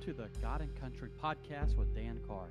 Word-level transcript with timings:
to 0.00 0.12
the 0.14 0.28
God 0.40 0.62
and 0.62 0.80
Country 0.80 1.10
podcast 1.22 1.76
with 1.76 1.94
Dan 1.94 2.20
Carr. 2.26 2.48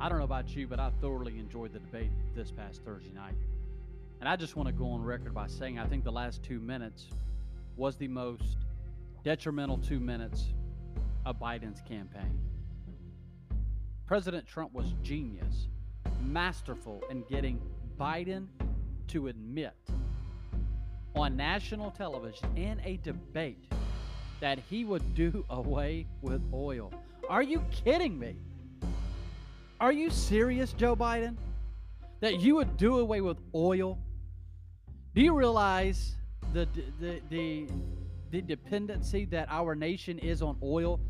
I 0.00 0.08
don't 0.08 0.16
know 0.16 0.24
about 0.24 0.56
you, 0.56 0.66
but 0.66 0.80
I 0.80 0.90
thoroughly 1.02 1.38
enjoyed 1.38 1.74
the 1.74 1.80
debate 1.80 2.10
this 2.34 2.50
past 2.50 2.82
Thursday 2.82 3.12
night. 3.14 3.34
And 4.20 4.28
I 4.28 4.36
just 4.36 4.56
want 4.56 4.66
to 4.66 4.72
go 4.72 4.90
on 4.90 5.02
record 5.02 5.34
by 5.34 5.48
saying 5.48 5.78
I 5.78 5.86
think 5.86 6.02
the 6.02 6.12
last 6.12 6.42
two 6.42 6.58
minutes 6.58 7.08
was 7.76 7.96
the 7.96 8.08
most 8.08 8.56
detrimental 9.22 9.76
two 9.76 10.00
minutes 10.00 10.46
of 11.26 11.38
Biden's 11.38 11.82
campaign. 11.82 12.40
President 14.06 14.46
Trump 14.46 14.72
was 14.72 14.94
genius, 15.02 15.68
masterful 16.22 17.02
in 17.10 17.22
getting 17.28 17.60
Biden 18.00 18.46
to 19.08 19.28
admit 19.28 19.74
on 21.14 21.36
national 21.36 21.90
television 21.90 22.56
in 22.56 22.80
a 22.82 22.96
debate 23.02 23.70
that 24.40 24.58
he 24.70 24.84
would 24.84 25.14
do 25.14 25.44
away 25.50 26.06
with 26.22 26.42
oil. 26.52 26.92
Are 27.28 27.42
you 27.42 27.62
kidding 27.70 28.18
me? 28.18 28.36
Are 29.80 29.92
you 29.92 30.10
serious, 30.10 30.72
Joe 30.72 30.96
Biden? 30.96 31.36
That 32.20 32.40
you 32.40 32.56
would 32.56 32.76
do 32.76 32.98
away 32.98 33.20
with 33.20 33.38
oil? 33.54 33.98
Do 35.14 35.20
you 35.20 35.34
realize 35.34 36.14
the 36.52 36.66
the 37.00 37.20
the, 37.28 37.66
the 38.30 38.40
dependency 38.40 39.26
that 39.26 39.48
our 39.50 39.74
nation 39.74 40.18
is 40.18 40.40
on 40.40 40.56
oil? 40.62 41.00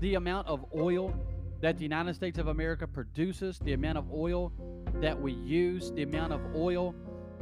The 0.00 0.14
amount 0.14 0.48
of 0.48 0.64
oil 0.74 1.14
that 1.60 1.76
the 1.76 1.82
United 1.82 2.14
States 2.14 2.38
of 2.38 2.48
America 2.48 2.86
produces, 2.86 3.58
the 3.58 3.74
amount 3.74 3.98
of 3.98 4.12
oil 4.12 4.52
that 4.94 5.20
we 5.20 5.32
use, 5.32 5.92
the 5.92 6.02
amount 6.02 6.32
of 6.32 6.40
oil 6.56 6.94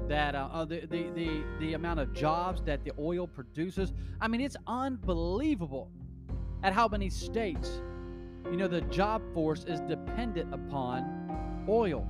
that 0.06 0.34
uh, 0.34 0.48
uh, 0.52 0.64
the, 0.64 0.80
the 0.86 1.10
the 1.14 1.44
the 1.60 1.74
amount 1.74 2.00
of 2.00 2.12
jobs 2.12 2.62
that 2.62 2.84
the 2.84 2.92
oil 2.98 3.26
produces. 3.26 3.92
I 4.20 4.28
mean, 4.28 4.40
it's 4.40 4.56
unbelievable 4.66 5.90
at 6.62 6.72
how 6.72 6.88
many 6.88 7.10
states, 7.10 7.80
you 8.50 8.56
know, 8.56 8.68
the 8.68 8.80
job 8.82 9.22
force 9.34 9.64
is 9.64 9.80
dependent 9.80 10.52
upon 10.52 11.66
oil. 11.68 12.06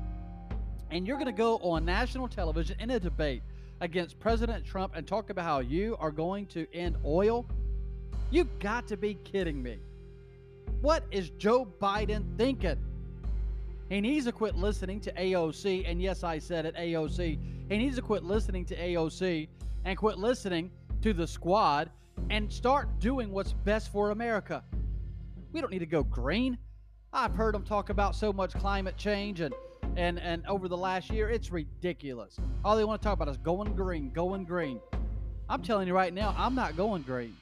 And 0.91 1.07
you're 1.07 1.17
going 1.17 1.27
to 1.27 1.33
go 1.33 1.59
on 1.59 1.85
national 1.85 2.29
television 2.29 2.77
in 2.81 2.91
a 2.91 3.01
debate 3.01 3.43
against 3.81 4.19
President 4.19 4.65
Trump 4.65 4.95
and 4.97 5.07
talk 5.07 5.31
about 5.31 5.45
how 5.45 5.61
you 5.61 5.97
are 6.01 6.11
going 6.11 6.47
to 6.47 6.67
end 6.73 6.97
oil? 7.05 7.47
You 8.31 8.45
got 8.59 8.87
to 8.89 8.97
be 8.97 9.15
kidding 9.25 9.63
me. 9.63 9.79
What 10.81 11.05
is 11.11 11.31
Joe 11.31 11.67
Biden 11.81 12.25
thinking? 12.37 12.77
He 13.89 14.01
needs 14.01 14.27
to 14.27 14.33
quit 14.33 14.55
listening 14.55 15.01
to 15.01 15.13
AOC. 15.13 15.85
And 15.91 16.01
yes, 16.01 16.25
I 16.25 16.39
said 16.39 16.67
it, 16.67 16.77
AOC. 16.77 17.39
He 17.69 17.77
needs 17.77 17.97
to 17.97 18.03
quit 18.03 18.25
listening 18.25 18.65
to 18.67 18.77
AOC 18.77 19.49
and 19.85 19.99
quit 19.99 20.19
listening 20.19 20.71
to 21.03 21.13
the 21.13 21.27
squad 21.27 21.91
and 22.31 22.53
start 22.53 22.99
doing 22.99 23.31
what's 23.31 23.53
best 23.53 23.93
for 23.93 24.11
America. 24.11 24.65
We 25.53 25.61
don't 25.61 25.71
need 25.71 25.79
to 25.81 25.87
go 25.87 26.03
green. 26.03 26.59
I've 27.13 27.35
heard 27.35 27.55
them 27.55 27.65
talk 27.65 27.91
about 27.91 28.15
so 28.15 28.33
much 28.33 28.53
climate 28.55 28.97
change 28.97 29.41
and 29.41 29.55
and 29.97 30.19
and 30.21 30.47
over 30.47 30.69
the 30.69 30.77
last 30.77 31.11
year, 31.11 31.29
it's 31.29 31.51
ridiculous. 31.51 32.39
All 32.65 32.77
they 32.77 32.85
want 32.85 33.01
to 33.03 33.07
talk 33.07 33.15
about 33.15 33.29
is 33.29 33.39
going 33.39 33.75
green, 33.75 34.11
going 34.11 34.45
green. 34.45 34.81
I'm 35.49 35.63
telling 35.63 35.89
you 35.89 35.95
right 35.95 36.13
now, 36.13 36.35
I'm 36.39 36.55
not 36.55 36.77
going 36.77 37.03
green. 37.03 37.37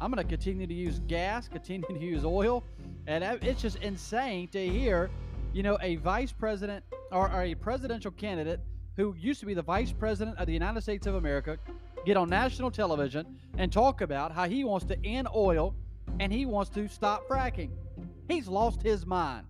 I'm 0.00 0.12
going 0.12 0.24
to 0.24 0.28
continue 0.28 0.66
to 0.66 0.74
use 0.74 1.00
gas, 1.08 1.48
continue 1.48 1.88
to 1.88 1.98
use 1.98 2.24
oil, 2.24 2.62
and 3.06 3.24
it's 3.24 3.60
just 3.60 3.76
insane 3.82 4.46
to 4.48 4.66
hear 4.66 5.10
you 5.52 5.62
know, 5.62 5.78
a 5.82 5.96
vice 5.96 6.32
president 6.32 6.84
or, 7.10 7.30
or 7.30 7.42
a 7.42 7.54
presidential 7.54 8.10
candidate 8.12 8.60
who 8.98 9.14
used 9.16 9.38
to 9.38 9.46
be 9.46 9.54
the 9.54 9.62
vice 9.62 9.92
president 9.92 10.36
of 10.38 10.46
the 10.46 10.52
United 10.52 10.82
States 10.82 11.06
of 11.06 11.14
America 11.14 11.56
get 12.04 12.16
on 12.16 12.28
national 12.28 12.68
television 12.68 13.24
and 13.56 13.72
talk 13.72 14.00
about 14.00 14.32
how 14.32 14.46
he 14.46 14.64
wants 14.64 14.84
to 14.84 14.98
end 15.06 15.28
oil 15.34 15.72
and 16.18 16.32
he 16.32 16.44
wants 16.44 16.68
to 16.68 16.88
stop 16.88 17.26
fracking. 17.28 17.70
He's 18.28 18.48
lost 18.48 18.82
his 18.82 19.06
mind. 19.06 19.46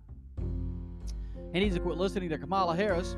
He 1.51 1.59
needs 1.59 1.75
to 1.75 1.81
quit 1.81 1.97
listening 1.97 2.29
to 2.29 2.37
Kamala 2.37 2.75
Harris 2.75 3.15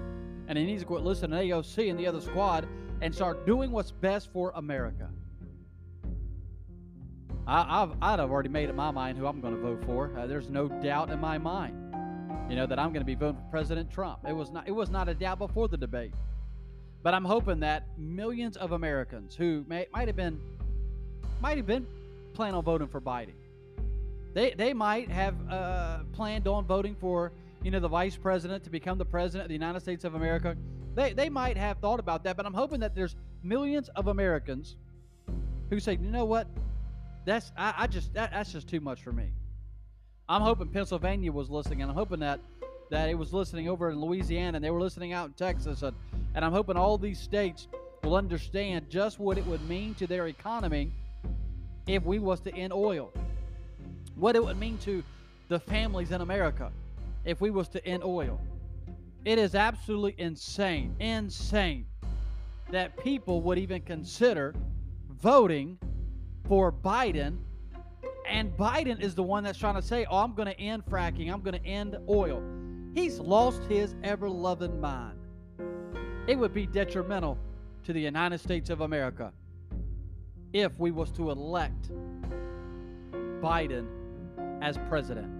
and 0.47 0.57
he 0.57 0.65
needs 0.65 0.83
to 0.83 0.87
quit 0.87 1.03
listening 1.03 1.31
to 1.31 1.45
AOC 1.45 1.89
and 1.89 1.99
the 1.99 2.07
other 2.07 2.21
squad 2.21 2.65
and 3.01 3.13
start 3.13 3.45
doing 3.45 3.69
what's 3.69 3.91
best 3.91 4.31
for 4.31 4.53
America. 4.55 5.09
I, 7.45 7.81
have 7.81 7.97
I'd 8.01 8.19
have 8.19 8.31
already 8.31 8.47
made 8.47 8.69
up 8.69 8.75
my 8.75 8.91
mind 8.91 9.17
who 9.17 9.25
I'm 9.25 9.41
going 9.41 9.55
to 9.55 9.61
vote 9.61 9.83
for. 9.85 10.17
Uh, 10.17 10.27
there's 10.27 10.49
no 10.49 10.69
doubt 10.69 11.09
in 11.09 11.19
my 11.19 11.37
mind 11.37 11.80
you 12.49 12.55
know, 12.55 12.65
that 12.65 12.79
I'm 12.79 12.89
going 12.89 13.01
to 13.01 13.05
be 13.05 13.15
voting 13.15 13.37
for 13.37 13.49
President 13.49 13.91
Trump. 13.91 14.19
It 14.27 14.35
was 14.35 14.51
not 14.51 14.67
it 14.67 14.71
was 14.71 14.89
not 14.89 15.07
a 15.09 15.13
doubt 15.13 15.39
before 15.39 15.67
the 15.67 15.77
debate. 15.77 16.13
But 17.03 17.13
I'm 17.13 17.25
hoping 17.25 17.61
that 17.61 17.87
millions 17.97 18.57
of 18.57 18.73
Americans 18.73 19.35
who 19.35 19.65
may, 19.67 19.87
might 19.91 20.07
have 20.07 20.15
been 20.15 20.39
might 21.41 21.57
have 21.57 21.65
been 21.65 21.87
planning 22.33 22.55
on 22.55 22.63
voting 22.63 22.87
for 22.87 23.01
Biden, 23.01 23.33
they 24.33 24.51
they 24.51 24.73
might 24.73 25.09
have 25.09 25.35
uh, 25.49 25.99
planned 26.13 26.47
on 26.47 26.65
voting 26.65 26.95
for 26.95 27.31
you 27.63 27.71
know 27.71 27.79
the 27.79 27.87
vice 27.87 28.15
president 28.15 28.63
to 28.63 28.69
become 28.69 28.97
the 28.97 29.05
president 29.05 29.45
of 29.45 29.47
the 29.49 29.55
United 29.55 29.79
States 29.79 30.03
of 30.03 30.15
America. 30.15 30.55
They 30.95 31.13
they 31.13 31.29
might 31.29 31.57
have 31.57 31.77
thought 31.77 31.99
about 31.99 32.23
that, 32.23 32.37
but 32.37 32.45
I'm 32.45 32.53
hoping 32.53 32.79
that 32.81 32.95
there's 32.95 33.15
millions 33.43 33.89
of 33.95 34.07
Americans 34.07 34.75
who 35.69 35.79
say, 35.79 35.93
you 35.93 36.11
know 36.11 36.25
what, 36.25 36.47
that's 37.25 37.51
I, 37.57 37.73
I 37.77 37.87
just 37.87 38.13
that, 38.13 38.31
that's 38.31 38.51
just 38.51 38.67
too 38.67 38.79
much 38.81 39.01
for 39.01 39.11
me. 39.11 39.31
I'm 40.31 40.43
hoping 40.43 40.69
Pennsylvania 40.69 41.29
was 41.29 41.49
listening, 41.49 41.81
and 41.81 41.91
I'm 41.91 41.97
hoping 41.97 42.21
that 42.21 42.39
that 42.89 43.09
it 43.09 43.17
was 43.17 43.33
listening 43.33 43.67
over 43.67 43.89
in 43.89 43.99
Louisiana, 43.99 44.55
and 44.55 44.63
they 44.63 44.69
were 44.69 44.79
listening 44.79 45.11
out 45.11 45.27
in 45.27 45.33
Texas, 45.33 45.81
and, 45.81 45.95
and 46.35 46.43
I'm 46.45 46.53
hoping 46.53 46.77
all 46.77 46.97
these 46.97 47.19
states 47.19 47.67
will 48.03 48.15
understand 48.15 48.89
just 48.89 49.19
what 49.19 49.37
it 49.37 49.45
would 49.45 49.61
mean 49.67 49.93
to 49.95 50.07
their 50.07 50.27
economy 50.27 50.93
if 51.85 52.03
we 52.03 52.19
was 52.19 52.39
to 52.41 52.55
end 52.55 52.71
oil. 52.71 53.11
What 54.15 54.37
it 54.37 54.43
would 54.43 54.57
mean 54.57 54.77
to 54.79 55.03
the 55.49 55.59
families 55.59 56.11
in 56.11 56.21
America 56.21 56.71
if 57.25 57.41
we 57.41 57.49
was 57.49 57.67
to 57.69 57.85
end 57.85 58.03
oil. 58.03 58.39
It 59.25 59.37
is 59.37 59.53
absolutely 59.53 60.15
insane, 60.17 60.95
insane 60.99 61.85
that 62.71 62.97
people 63.03 63.41
would 63.41 63.57
even 63.57 63.81
consider 63.81 64.55
voting 65.09 65.77
for 66.47 66.71
Biden 66.71 67.37
and 68.27 68.51
Biden 68.57 69.01
is 69.01 69.15
the 69.15 69.23
one 69.23 69.43
that's 69.43 69.57
trying 69.57 69.75
to 69.75 69.81
say, 69.81 70.05
oh, 70.09 70.17
I'm 70.17 70.33
going 70.33 70.47
to 70.47 70.59
end 70.59 70.83
fracking, 70.85 71.31
I'm 71.31 71.41
going 71.41 71.59
to 71.59 71.65
end 71.65 71.97
oil. 72.09 72.41
He's 72.93 73.19
lost 73.19 73.63
his 73.65 73.95
ever 74.03 74.29
loving 74.29 74.79
mind. 74.79 75.17
It 76.27 76.37
would 76.37 76.53
be 76.53 76.65
detrimental 76.65 77.37
to 77.83 77.93
the 77.93 78.01
United 78.01 78.39
States 78.39 78.69
of 78.69 78.81
America 78.81 79.31
if 80.53 80.71
we 80.77 80.91
was 80.91 81.11
to 81.11 81.31
elect 81.31 81.89
Biden 83.41 83.87
as 84.61 84.77
president. 84.89 85.31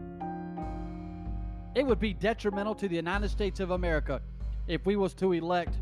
It 1.76 1.86
would 1.86 2.00
be 2.00 2.14
detrimental 2.14 2.76
to 2.76 2.88
the 2.88 2.96
United 2.96 3.30
States 3.30 3.60
of 3.60 3.72
America 3.72 4.22
if 4.68 4.86
we 4.86 4.96
was 4.96 5.14
to 5.16 5.34
elect 5.34 5.78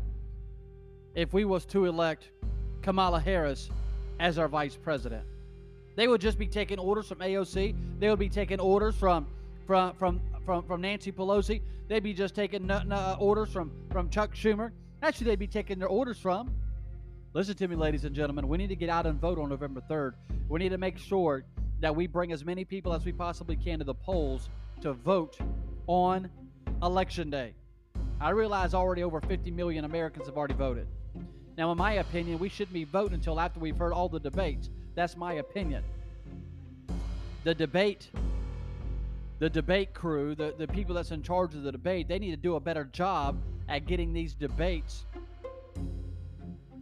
if 1.14 1.32
we 1.32 1.44
was 1.44 1.64
to 1.66 1.86
elect 1.86 2.30
Kamala 2.82 3.18
Harris 3.18 3.68
as 4.20 4.38
our 4.38 4.46
vice 4.46 4.76
president. 4.76 5.24
They 6.00 6.08
would 6.08 6.22
just 6.22 6.38
be 6.38 6.46
taking 6.46 6.78
orders 6.78 7.08
from 7.08 7.18
AOC. 7.18 7.74
They 7.98 8.08
would 8.08 8.18
be 8.18 8.30
taking 8.30 8.58
orders 8.58 8.96
from 8.96 9.26
from 9.66 9.92
from 9.96 10.22
from, 10.46 10.62
from 10.64 10.80
Nancy 10.80 11.12
Pelosi. 11.12 11.60
They'd 11.88 12.02
be 12.02 12.14
just 12.14 12.34
taking 12.34 12.70
uh, 12.70 13.16
orders 13.20 13.50
from 13.50 13.70
from 13.92 14.08
Chuck 14.08 14.34
Schumer. 14.34 14.70
That's 15.02 15.18
who 15.18 15.26
they'd 15.26 15.38
be 15.38 15.46
taking 15.46 15.78
their 15.78 15.88
orders 15.88 16.18
from. 16.18 16.54
Listen 17.34 17.54
to 17.54 17.68
me, 17.68 17.76
ladies 17.76 18.06
and 18.06 18.16
gentlemen. 18.16 18.48
We 18.48 18.56
need 18.56 18.68
to 18.68 18.76
get 18.76 18.88
out 18.88 19.04
and 19.04 19.20
vote 19.20 19.38
on 19.38 19.50
November 19.50 19.82
3rd. 19.90 20.14
We 20.48 20.58
need 20.58 20.70
to 20.70 20.78
make 20.78 20.96
sure 20.96 21.44
that 21.80 21.94
we 21.94 22.06
bring 22.06 22.32
as 22.32 22.46
many 22.46 22.64
people 22.64 22.94
as 22.94 23.04
we 23.04 23.12
possibly 23.12 23.56
can 23.56 23.78
to 23.80 23.84
the 23.84 23.92
polls 23.92 24.48
to 24.80 24.94
vote 24.94 25.36
on 25.86 26.30
Election 26.82 27.28
Day. 27.28 27.52
I 28.22 28.30
realize 28.30 28.72
already 28.72 29.02
over 29.02 29.20
50 29.20 29.50
million 29.50 29.84
Americans 29.84 30.28
have 30.28 30.38
already 30.38 30.54
voted. 30.54 30.86
Now, 31.58 31.70
in 31.72 31.76
my 31.76 31.92
opinion, 31.92 32.38
we 32.38 32.48
shouldn't 32.48 32.72
be 32.72 32.84
voting 32.84 33.12
until 33.12 33.38
after 33.38 33.60
we've 33.60 33.76
heard 33.76 33.92
all 33.92 34.08
the 34.08 34.18
debates. 34.18 34.70
That's 35.00 35.16
my 35.16 35.32
opinion. 35.32 35.82
The 37.44 37.54
debate, 37.54 38.10
the 39.38 39.48
debate 39.48 39.94
crew, 39.94 40.34
the, 40.34 40.54
the 40.58 40.68
people 40.68 40.94
that's 40.94 41.10
in 41.10 41.22
charge 41.22 41.54
of 41.54 41.62
the 41.62 41.72
debate, 41.72 42.06
they 42.06 42.18
need 42.18 42.32
to 42.32 42.36
do 42.36 42.56
a 42.56 42.60
better 42.60 42.84
job 42.84 43.40
at 43.66 43.86
getting 43.86 44.12
these 44.12 44.34
debates 44.34 45.06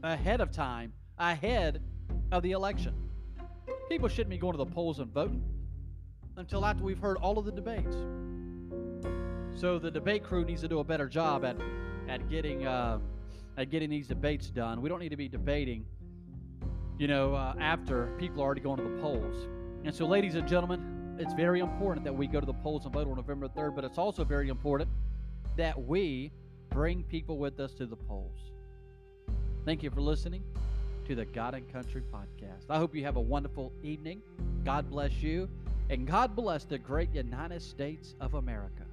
ahead 0.03 0.41
of 0.41 0.51
time, 0.51 0.93
ahead 1.17 1.81
of 2.33 2.43
the 2.43 2.51
election. 2.51 2.93
People 3.89 4.09
shouldn't 4.09 4.31
be 4.31 4.39
going 4.39 4.55
to 4.55 4.59
the 4.59 4.67
polls 4.67 4.99
and 4.99 5.15
voting 5.15 5.45
until 6.39 6.67
after 6.67 6.83
we've 6.83 6.99
heard 6.99 7.19
all 7.19 7.39
of 7.39 7.45
the 7.45 7.53
debates. 7.53 7.95
So 9.55 9.79
the 9.79 9.93
debate 9.93 10.25
crew 10.25 10.45
needs 10.45 10.63
to 10.63 10.69
do 10.69 10.81
a 10.81 10.85
better 10.85 11.09
job 11.09 11.45
at 11.45 11.57
at 12.09 12.29
getting 12.29 12.67
uh, 12.67 12.99
at 13.57 13.71
getting 13.71 13.89
these 13.91 14.09
debates 14.09 14.51
done. 14.51 14.83
We 14.83 14.89
don't 14.89 14.99
need 14.99 15.11
to 15.11 15.17
be 15.17 15.29
debating 15.29 15.87
you 16.99 17.07
know, 17.07 17.35
uh, 17.35 17.55
after 17.61 18.09
people 18.19 18.43
are 18.43 18.47
already 18.47 18.61
going 18.61 18.79
to 18.79 18.83
the 18.83 19.01
polls. 19.01 19.47
And 19.85 19.95
so, 19.95 20.07
ladies 20.07 20.35
and 20.35 20.47
gentlemen, 20.49 21.17
it's 21.19 21.33
very 21.35 21.61
important 21.61 22.05
that 22.05 22.13
we 22.13 22.27
go 22.27 22.41
to 22.41 22.47
the 22.47 22.53
polls 22.53 22.85
and 22.85 22.93
vote 22.93 23.09
on 23.09 23.17
November 23.17 23.49
3rd, 23.49 23.75
but 23.75 23.85
it's 23.85 23.99
also 23.99 24.25
very 24.25 24.49
important 24.49 24.91
that 25.57 25.81
we 25.81 26.31
bring 26.71 27.03
people 27.05 27.39
with 27.39 27.59
us 27.61 27.73
to 27.75 27.87
the 27.87 27.97
polls. 27.97 28.37
Thank 29.65 29.83
you 29.83 29.91
for 29.91 30.01
listening 30.01 30.43
to 31.07 31.15
the 31.15 31.25
God 31.25 31.55
and 31.55 31.73
Country 31.73 32.03
podcast. 32.13 32.65
I 32.69 32.79
hope 32.79 32.95
you 32.95 33.05
have 33.05 33.17
a 33.17 33.21
wonderful 33.21 33.73
evening. 33.83 34.21
God 34.65 34.91
bless 34.91 35.23
you. 35.23 35.49
And 35.91 36.07
God 36.07 36.37
bless 36.37 36.65
the 36.65 36.79
great 36.79 37.15
United 37.15 37.63
States 37.63 38.15
of 38.21 38.35
America. 38.35 38.85